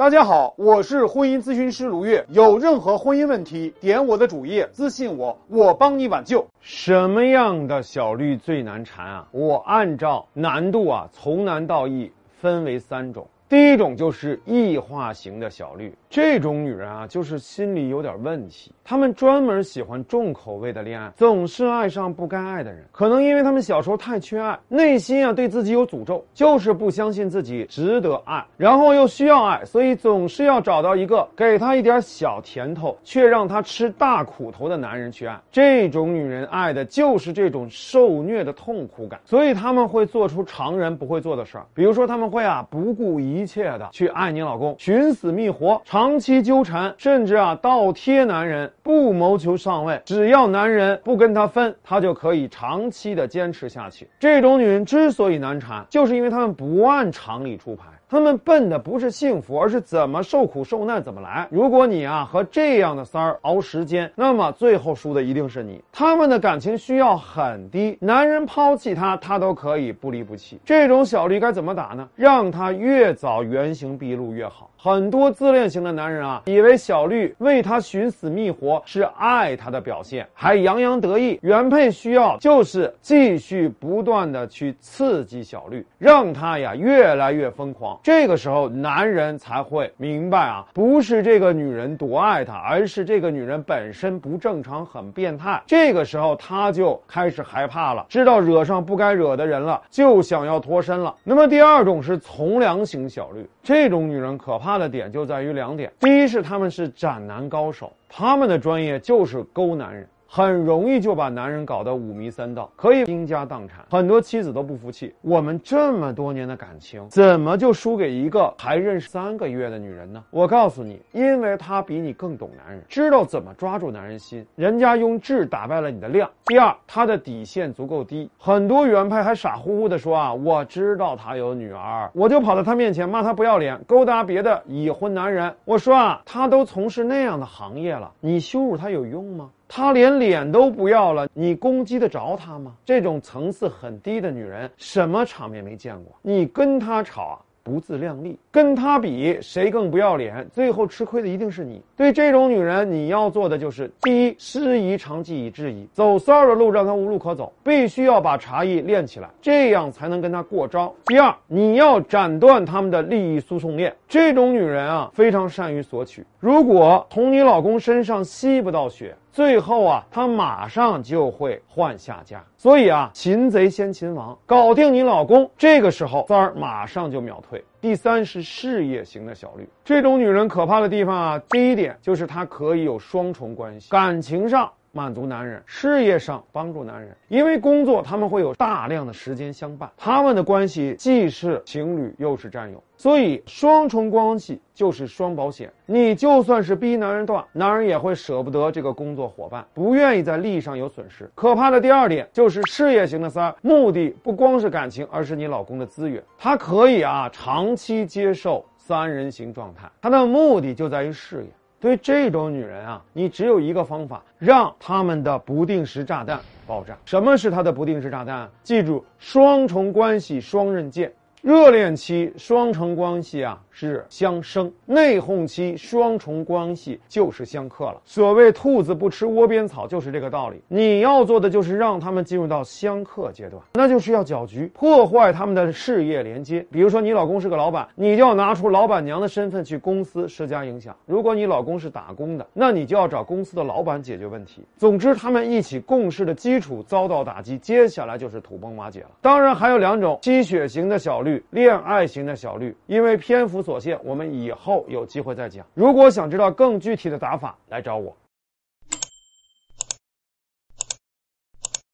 [0.00, 2.24] 大家好，我是婚姻咨询师卢月。
[2.30, 6.46] 有任何婚姻问题，点我的主页私信我，我帮你挽救。
[6.62, 9.28] 什么样的小绿最难缠啊？
[9.30, 12.10] 我按照难度啊，从难到易
[12.40, 13.28] 分为三种。
[13.50, 18.70] 第一种就是异化型的小绿，这种女人啊，就是心里有点问题。
[18.84, 22.84] 她们专门喜欢重口味的恋爱，总是爱上不该爱的人。
[22.92, 35.36] 可能因为她们小时候太缺爱，内心啊对自己有诅咒，就是不相信自己值得爱，然后又需要爱，所以总是要找到一个给她一点小甜头，却让她吃大苦头的男人去爱。
[35.50, 43.39] 这种女人爱的就是这种受虐的痛苦感，所以他们会做出常人不会做的事儿，比如说他们会啊不顾一。
[43.40, 54.06] 一切的去爱你老公，寻死觅活，长期纠缠，甚至啊倒贴男人，不谋求上位，只要男人不跟她分，她就可以长期的坚持下去。
[54.18, 57.84] 这种女人之所以难缠，就是因为她们不按常理出牌。
[58.10, 61.46] 他们奔的不是幸福，而是怎么受苦受难怎么来。
[61.48, 65.80] 如果你啊和这样的三儿熬时间，那么最后输的一定是你。
[65.92, 70.58] 他们的感情需要很低，男人抛弃他，他都可以不离不弃。
[70.64, 72.08] 这种小绿该怎么打呢？
[72.16, 74.68] 让他越早原形毕露越好。
[74.76, 81.38] 很多自恋型的男人啊，以为小绿为他寻死觅活是爱他的表现，还洋洋得意。
[81.42, 87.99] 原配需要就是继续不断的去刺激小绿，让他呀越来越疯狂。
[88.02, 95.62] 这个时候，男人才会明白啊，不是这个女人多爱他，而是这个女人本身不正常，很变态。
[95.66, 101.14] 这个时候，他就开始害怕了，知道惹上不该惹的人了，就想要脱身了。
[101.22, 104.80] 那么第二种是从良型小绿，这种女人可怕。
[104.80, 110.08] 的点就在于两点，第一是他们是斩男高手，他们的专业就是勾男人。
[110.32, 113.84] 很容易就把男人搞得五迷三道，可以倾家荡产。
[113.90, 120.22] 很多妻子都不服气，我们这么多年的感情，怎么就输给一个还认识三个月的女人呢？
[120.30, 124.46] 我告诉你，因为她比你更懂男人，知道怎么抓住男人心。
[124.54, 126.30] 人家用质打败了你的量。
[126.44, 128.30] 第二，她的底线足够低。
[128.38, 135.52] 很多原配还傻乎乎的说啊，我知道他有女儿，我就跑到他面前骂他不要脸，勾搭别的已婚男人。
[135.64, 139.50] 我说啊，他都从事那样的行业了，你羞辱他有用吗？
[139.72, 142.74] 他连脸都不要了，你攻击得着他吗？
[142.84, 146.12] 这种层次很低的女人，什么场面没见过？
[146.22, 147.38] 你跟他吵啊？
[147.62, 150.44] 不自量力，跟他比谁更不要脸？
[150.50, 151.80] 最后吃亏的一定是你。
[151.94, 160.92] 对这种女人，你要做的就是：第一，师夷长技以制夷，走骚儿的路让她无路可走，必须要把茶艺练起来，这样才能跟她过招。
[161.04, 163.94] 第二，你要斩断他们的利益输送链。
[164.08, 169.14] 这种女人啊，非常善于索取，如果从你老公身上吸不到血。
[169.32, 172.44] 最后啊，他马上就会换下家。
[172.56, 177.64] 所以啊，擒贼先擒王，搞定你老公，这个时候三儿马上就秒退。
[177.80, 184.70] 第三是事业型的小绿，这种女人可怕的地方啊，第一点就是她可以有双重关系，感情上。
[184.92, 195.72] 满足男人，事业上帮助男人，因为工作他们会有大量的时间相伴，他们的关系既是情侣又是战友，所以双重关系就是双保险。
[195.86, 201.30] 你就算是逼男人断，男人也会舍不得这个工作伙伴，不愿意在利益上有损失。
[201.34, 211.50] 可怕的第二点就是事业型的三，目的不光是感情，而是你老公的资源，他可以啊长期接受三人行状态，他的目的就在于事业。
[211.80, 216.96] 对这种女人啊，你只有一个方法，让他们的不定时炸弹爆炸。
[217.06, 218.48] 什么是她的不定时炸弹？
[218.62, 221.10] 记住，双重关系，双刃剑。
[221.42, 227.96] 热恋期双重关系啊是相生，内讧期双重关系就是相克了。
[228.04, 230.60] 所谓兔子不吃窝边草，就是这个道理。
[230.68, 236.60] 你要做的就是让他们进入到相克阶段，那就是要搅局，破坏他们的事业连接。
[236.70, 244.62] 比如说，你老公是个老板，你就要拿出老板娘的身份去公司施加影响；如果你老公是打工的，那你就要找公司的老板解决问题。
[244.76, 249.10] 总之，他们一起共事的基础遭到打击，接下来就是土崩瓦解了。
[249.22, 251.44] 当然，还有两种吸血型的小绿绿。
[251.50, 255.64] 恋爱型的小绿，因为篇幅所限，我们以后有机会再讲。
[255.74, 258.16] 如果想知道更具体的打法，来找我。